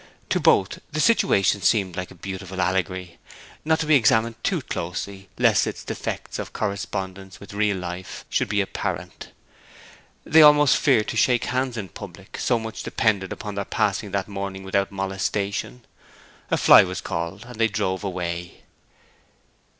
[0.31, 3.19] To both the situation seemed like a beautiful allegory,
[3.63, 8.49] not to be examined too closely, lest its defects of correspondence with real life should
[8.49, 9.29] be apparent.
[10.25, 14.27] They almost feared to shake hands in public, so much depended upon their passing that
[14.27, 15.85] morning without molestation.
[16.49, 18.63] A fly was called and they drove away.